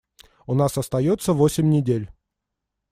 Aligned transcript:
У 0.47 0.55
нас 0.55 0.79
остается 0.79 1.31
восемь 1.33 1.69
недель. 1.69 2.09